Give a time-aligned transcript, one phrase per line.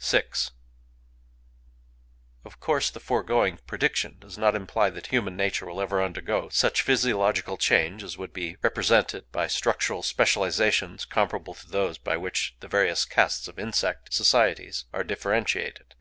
[0.00, 0.24] VI
[2.46, 6.80] Of course the foregoing prediction does not imply that human nature will ever undergo such
[6.80, 12.68] physiological change as would be represented by structural specializations comparable to those by which the
[12.68, 15.94] various castes of insect societies are differentiated.